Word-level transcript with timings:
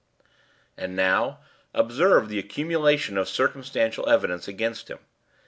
"And 0.77 0.95
now, 0.95 1.41
observe 1.75 2.27
the 2.27 2.39
accumulation 2.39 3.19
of 3.19 3.29
circumstantial 3.29 4.09
evidence 4.09 4.47
against 4.47 4.87
him. 4.87 4.97